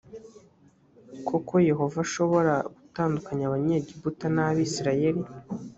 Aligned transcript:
koko 1.27 1.53
yehova 1.69 1.97
ashobora 2.05 2.53
gutandukanya 2.79 3.43
abanyegiputa 3.47 4.25
n’abisirayeli 4.35 5.23